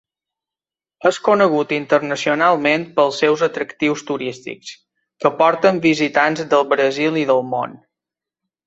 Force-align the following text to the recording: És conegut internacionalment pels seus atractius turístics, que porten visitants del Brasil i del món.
És 1.09 1.19
conegut 1.27 1.73
internacionalment 1.77 2.87
pels 2.97 3.21
seus 3.25 3.45
atractius 3.49 4.05
turístics, 4.09 4.75
que 5.23 5.35
porten 5.45 5.83
visitants 5.89 6.47
del 6.57 6.69
Brasil 6.75 7.23
i 7.25 7.31
del 7.35 7.47
món. 7.55 7.81